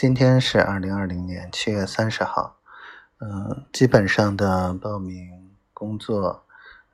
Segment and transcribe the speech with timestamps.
[0.00, 2.56] 今天是二零二零年七月三十号，
[3.18, 6.42] 嗯，基本上的报名工作，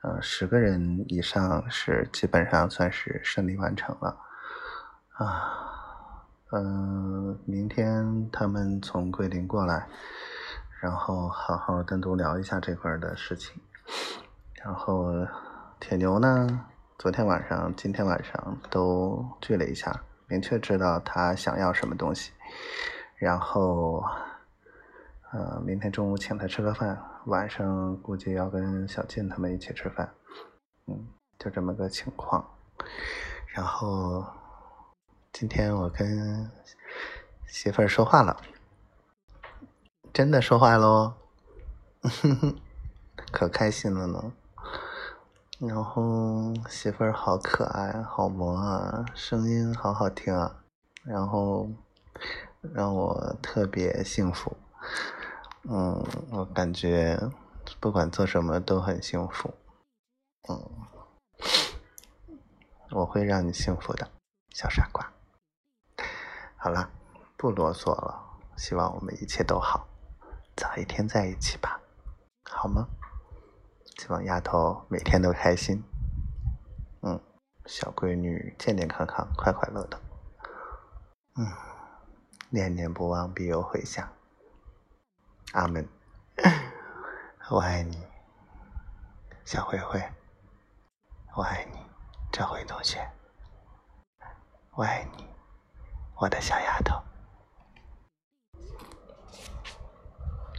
[0.01, 4.17] 呃，十个人以上是基本上算是顺利完成了，
[5.13, 9.87] 啊，嗯，明天他们从桂林过来，
[10.81, 13.55] 然后好好单独聊一下这块的事情，
[14.65, 15.13] 然后
[15.79, 16.65] 铁牛呢，
[16.99, 22.33] 昨天晚上、今天晚上都聚了一下，明确知道他想要什么东西。
[23.19, 24.03] 然后，
[25.31, 30.13] 呃，明天中午请他吃个饭，晚上估计要跟小静他们一起吃饭，
[30.85, 31.07] 嗯，
[31.39, 32.47] 就这么个情况。
[33.47, 34.23] 然后
[35.33, 36.47] 今天我跟
[37.47, 38.39] 媳妇儿说话了，
[40.13, 41.15] 真的说话喽，
[43.33, 44.31] 可开心了呢。
[45.59, 50.57] 然后媳妇儿好可爱，好萌啊，声音好好听啊。
[51.03, 51.67] 然后。
[52.61, 54.57] 让我特别幸福，
[55.69, 57.17] 嗯，我感觉
[57.79, 59.53] 不管做什么都很幸福，
[60.49, 60.59] 嗯，
[62.91, 64.09] 我会让你幸福的，
[64.53, 65.13] 小傻瓜。
[66.57, 66.89] 好了，
[67.37, 69.87] 不啰嗦了，希望我们一切都好，
[70.55, 71.79] 早一天在一起吧，
[72.49, 72.87] 好吗？
[73.97, 75.83] 希望丫头每天都开心，
[77.01, 77.19] 嗯，
[77.65, 80.01] 小闺女健健康康，快快乐乐，
[81.37, 81.76] 嗯。
[82.49, 84.07] 念念不忘，必有回响。
[85.53, 85.87] 阿门。
[87.49, 88.05] 我爱你，
[89.45, 90.01] 小灰灰。
[91.35, 91.79] 我爱你，
[92.31, 93.05] 这回同学。
[94.71, 95.27] 我爱你，
[96.15, 97.01] 我的小丫头。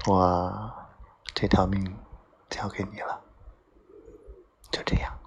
[0.07, 0.73] 我
[1.35, 1.99] 这条命
[2.51, 3.23] 交给你了，
[4.71, 5.19] 就这样。